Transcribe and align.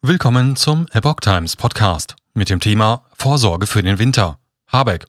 Willkommen 0.00 0.54
zum 0.54 0.86
Epoch 0.92 1.16
Times 1.16 1.56
Podcast 1.56 2.14
mit 2.32 2.50
dem 2.50 2.60
Thema 2.60 3.02
Vorsorge 3.14 3.66
für 3.66 3.82
den 3.82 3.98
Winter. 3.98 4.38
Habeck. 4.68 5.06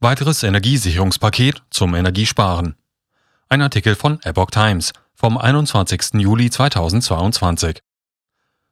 Weiteres 0.00 0.42
Energiesicherungspaket 0.42 1.62
zum 1.68 1.94
Energiesparen. 1.94 2.74
Ein 3.50 3.60
Artikel 3.60 3.94
von 3.94 4.18
Epoch 4.22 4.50
Times 4.50 4.94
vom 5.14 5.36
21. 5.36 6.14
Juli 6.14 6.48
2022. 6.48 7.82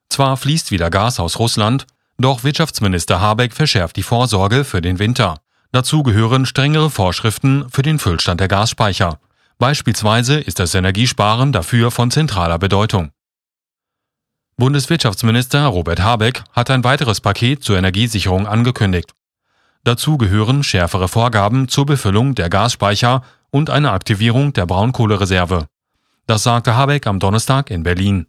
Zwar 0.09 0.39
fließt 0.39 0.71
wieder 0.71 0.89
Gas 0.89 1.21
aus 1.21 1.39
Russland, 1.39 1.87
doch 2.17 2.45
Wirtschaftsminister 2.45 3.21
Habeck 3.21 3.53
verschärft 3.53 3.97
die 3.97 4.03
Vorsorge 4.03 4.65
für 4.65 4.81
den 4.81 4.99
Winter. 4.99 5.43
Dazu 5.71 6.03
gehören 6.03 6.47
strengere 6.47 6.89
Vorschriften 6.89 7.69
für 7.69 7.83
den 7.83 7.99
Füllstand 7.99 8.41
der 8.41 8.49
Gasspeicher. 8.49 9.21
Beispielsweise 9.59 10.41
ist 10.41 10.61
das 10.61 10.75
Energiesparen 10.75 11.53
dafür 11.53 11.91
von 11.91 12.11
zentraler 12.11 12.59
Bedeutung. 12.59 13.11
Bundeswirtschaftsminister 14.59 15.67
Robert 15.67 16.01
Habeck 16.01 16.43
hat 16.53 16.69
ein 16.71 16.83
weiteres 16.83 17.21
Paket 17.21 17.63
zur 17.63 17.79
Energiesicherung 17.79 18.49
angekündigt. 18.49 19.15
Dazu 19.85 20.19
gehören 20.19 20.65
schärfere 20.65 21.07
Vorgaben 21.07 21.69
zur 21.69 21.87
Befüllung 21.87 22.35
der 22.35 22.51
Gasspeicher 22.51 23.23
und 23.51 23.71
eine 23.71 23.93
Aktivierung 23.93 24.53
der 24.53 24.67
Braunkohlereserve. 24.67 25.67
Das 26.27 26.43
sagte 26.43 26.75
Habeck 26.75 27.07
am 27.07 27.21
Donnerstag 27.21 27.71
in 27.71 27.85
Berlin. 27.85 28.27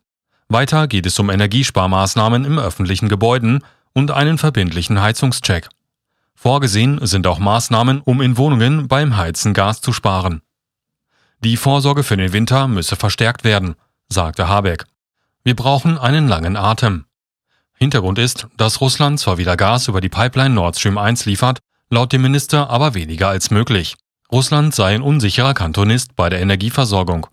Weiter 0.50 0.88
geht 0.88 1.08
es 1.08 1.18
um 1.18 1.32
Energiesparmaßnahmen 1.32 2.46
im 2.46 2.60
öffentlichen 2.60 3.10
Gebäuden 3.10 3.64
und 3.94 4.12
einen 4.12 4.38
verbindlichen 4.38 5.02
Heizungscheck. 5.02 5.68
Vorgesehen 6.36 7.04
sind 7.08 7.26
auch 7.26 7.40
Maßnahmen, 7.40 8.02
um 8.02 8.22
in 8.22 8.38
Wohnungen 8.38 8.88
beim 8.88 9.18
Heizen 9.18 9.56
Gas 9.56 9.82
zu 9.82 9.94
sparen. 9.94 10.44
Die 11.44 11.58
Vorsorge 11.58 12.04
für 12.04 12.18
den 12.18 12.34
Winter 12.34 12.68
müsse 12.68 12.96
verstärkt 12.96 13.44
werden, 13.44 13.74
sagte 14.10 14.48
Habeck. 14.48 14.86
Wir 15.44 15.56
brauchen 15.56 15.98
einen 15.98 16.28
langen 16.28 16.58
Atem. 16.58 17.06
Hintergrund 17.78 18.20
ist, 18.20 18.48
dass 18.58 18.82
Russland 18.82 19.20
zwar 19.20 19.38
wieder 19.38 19.56
Gas 19.56 19.88
über 19.88 20.02
die 20.02 20.10
Pipeline 20.10 20.54
Nord 20.54 20.78
Stream 20.78 20.98
1 20.98 21.26
liefert, 21.26 21.60
laut 21.90 22.12
dem 22.12 22.22
Minister 22.22 22.70
aber 22.70 22.94
weniger 22.94 23.30
als 23.30 23.50
möglich. 23.50 23.96
Russland 24.32 24.76
sei 24.76 24.94
ein 24.96 25.02
unsicherer 25.02 25.54
Kantonist 25.54 26.16
bei 26.16 26.30
der 26.30 26.42
Energieversorgung. 26.42 27.28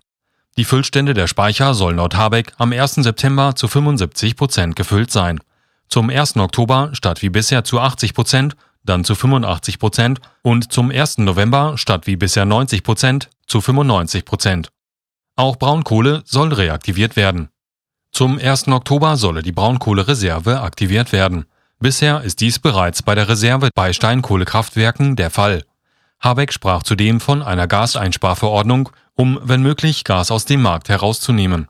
Die 0.57 0.63
Füllstände 0.63 1.13
der 1.13 1.27
Speicher 1.27 1.73
sollen 1.73 1.97
laut 1.97 2.15
Habeck 2.15 2.53
am 2.57 2.71
1. 2.71 2.95
September 2.95 3.55
zu 3.55 3.67
75 3.67 4.35
Prozent 4.35 4.75
gefüllt 4.75 5.11
sein. 5.11 5.39
Zum 5.89 6.09
1. 6.09 6.37
Oktober 6.37 6.89
statt 6.93 7.21
wie 7.21 7.29
bisher 7.29 7.63
zu 7.63 7.79
80 7.79 8.13
Prozent, 8.13 8.55
dann 8.83 9.03
zu 9.03 9.15
85 9.15 9.79
Prozent 9.79 10.21
und 10.41 10.71
zum 10.71 10.91
1. 10.91 11.19
November 11.19 11.77
statt 11.77 12.07
wie 12.07 12.15
bisher 12.15 12.45
90 12.45 12.83
Prozent 12.83 13.29
zu 13.45 13.59
95 13.61 14.25
Prozent. 14.25 14.69
Auch 15.35 15.57
Braunkohle 15.57 16.23
soll 16.25 16.53
reaktiviert 16.53 17.15
werden. 17.15 17.49
Zum 18.17 18.39
1. 18.39 18.69
Oktober 18.69 19.15
solle 19.15 19.43
die 19.43 19.51
Braunkohlereserve 19.51 20.61
aktiviert 20.61 21.11
werden. 21.11 21.45
Bisher 21.79 22.23
ist 22.23 22.41
dies 22.41 22.57
bereits 22.57 23.03
bei 23.03 23.13
der 23.13 23.29
Reserve 23.29 23.69
bei 23.75 23.93
Steinkohlekraftwerken 23.93 25.15
der 25.15 25.29
Fall. 25.29 25.63
Habeck 26.19 26.51
sprach 26.51 26.81
zudem 26.81 27.19
von 27.19 27.43
einer 27.43 27.67
Gaseinsparverordnung, 27.67 28.89
um, 29.13 29.39
wenn 29.43 29.61
möglich, 29.61 30.03
Gas 30.03 30.31
aus 30.31 30.45
dem 30.45 30.63
Markt 30.63 30.89
herauszunehmen. 30.89 31.67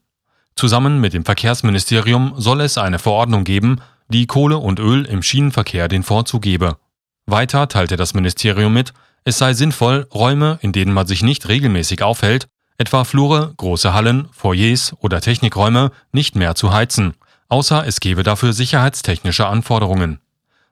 Zusammen 0.56 1.02
mit 1.02 1.12
dem 1.12 1.26
Verkehrsministerium 1.26 2.36
soll 2.38 2.61
es 2.61 2.78
eine 2.78 3.00
Verordnung 3.00 3.44
geben, 3.44 3.82
die 4.08 4.26
Kohle 4.26 4.58
und 4.58 4.80
Öl 4.80 5.04
im 5.04 5.23
Schienenverkehr 5.23 5.89
den 5.89 6.04
Vorzug 6.04 6.44
gebe. 6.44 6.78
Weiter 7.26 7.67
teilte 7.67 7.98
das 7.98 8.14
Ministerium 8.14 8.73
mit, 8.73 8.94
es 9.26 9.38
sei 9.38 9.54
sinnvoll, 9.54 10.08
Räume, 10.14 10.59
in 10.61 10.72
denen 10.72 10.94
man 10.94 11.08
sich 11.08 11.23
nicht 11.23 11.50
regelmäßig 11.50 12.04
aufhält, 12.04 12.48
etwa 12.78 13.03
Flure, 13.03 13.53
große 13.58 13.94
Hallen, 13.94 14.28
Foyers 14.31 14.95
oder 15.00 15.22
Technikräume, 15.22 15.92
nicht 16.11 16.36
mehr 16.36 16.56
zu 16.56 16.72
heizen, 16.72 17.14
außer 17.50 17.86
es 17.88 18.00
gebe 18.00 18.23
dafür 18.23 18.53
sicherheitstechnische 18.53 19.47
Anforderungen. 19.47 20.20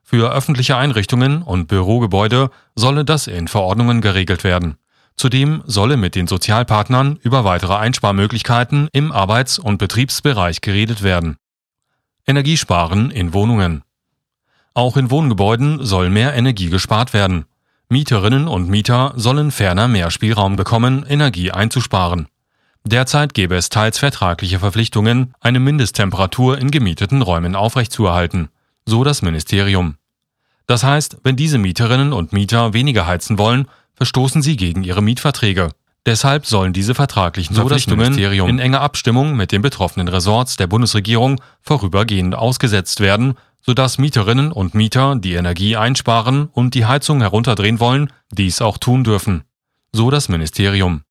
Für 0.02 0.32
öffentliche 0.32 0.76
Einrichtungen 0.76 1.42
und 1.42 1.66
Bürogebäude 1.66 2.50
solle 2.76 3.04
das 3.04 3.26
in 3.26 3.48
Verordnungen 3.48 4.00
geregelt 4.00 4.44
werden. 4.44 4.76
Zudem 5.16 5.62
solle 5.66 5.96
mit 5.96 6.14
den 6.14 6.26
Sozialpartnern 6.28 7.18
über 7.22 7.44
weitere 7.44 7.74
Einsparmöglichkeiten 7.74 8.88
im 8.92 9.10
Arbeits- 9.10 9.58
und 9.58 9.78
Betriebsbereich 9.78 10.60
geredet 10.60 11.02
werden. 11.02 11.38
Energiesparen 12.26 13.10
in 13.10 13.32
Wohnungen. 13.32 13.82
Auch 14.74 14.96
in 14.96 15.10
Wohngebäuden 15.10 15.84
soll 15.84 16.10
mehr 16.10 16.34
Energie 16.34 16.68
gespart 16.68 17.14
werden. 17.14 17.46
Mieterinnen 17.88 18.48
und 18.48 18.68
Mieter 18.68 19.12
sollen 19.14 19.52
ferner 19.52 19.86
mehr 19.86 20.10
Spielraum 20.10 20.56
bekommen, 20.56 21.06
Energie 21.08 21.52
einzusparen. 21.52 22.26
Derzeit 22.82 23.32
gäbe 23.32 23.54
es 23.54 23.68
teils 23.68 23.98
vertragliche 23.98 24.58
Verpflichtungen, 24.58 25.34
eine 25.40 25.60
Mindesttemperatur 25.60 26.58
in 26.58 26.72
gemieteten 26.72 27.22
Räumen 27.22 27.54
aufrechtzuerhalten, 27.54 28.48
so 28.86 29.04
das 29.04 29.22
Ministerium. 29.22 29.98
Das 30.66 30.82
heißt, 30.82 31.18
wenn 31.22 31.36
diese 31.36 31.58
Mieterinnen 31.58 32.12
und 32.12 32.32
Mieter 32.32 32.72
weniger 32.72 33.06
heizen 33.06 33.38
wollen, 33.38 33.68
verstoßen 33.94 34.42
sie 34.42 34.56
gegen 34.56 34.82
ihre 34.82 35.02
Mietverträge. 35.02 35.70
Deshalb 36.06 36.46
sollen 36.46 36.72
diese 36.72 36.94
vertraglichen 36.94 37.54
so 37.54 37.62
Verpflichtungen 37.62 38.16
in 38.16 38.58
enger 38.58 38.80
Abstimmung 38.80 39.36
mit 39.36 39.52
den 39.52 39.62
betroffenen 39.62 40.08
Ressorts 40.08 40.56
der 40.56 40.66
Bundesregierung 40.66 41.40
vorübergehend 41.62 42.34
ausgesetzt 42.34 42.98
werden, 42.98 43.34
sodass 43.66 43.98
Mieterinnen 43.98 44.52
und 44.52 44.74
Mieter, 44.74 45.16
die 45.16 45.34
Energie 45.34 45.76
einsparen 45.76 46.48
und 46.52 46.74
die 46.74 46.86
Heizung 46.86 47.20
herunterdrehen 47.20 47.80
wollen, 47.80 48.12
dies 48.30 48.62
auch 48.62 48.78
tun 48.78 49.02
dürfen. 49.02 49.42
So 49.92 50.10
das 50.10 50.28
Ministerium. 50.28 51.02